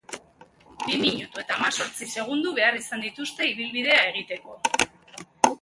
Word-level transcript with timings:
Bi 0.85 0.95
minutu 1.01 1.41
eta 1.43 1.57
hamazortzi 1.57 2.09
segundo 2.21 2.53
behar 2.61 2.81
izan 2.81 3.07
dituzte 3.09 3.51
ibilbidea 3.53 4.03
egiteko. 4.15 4.59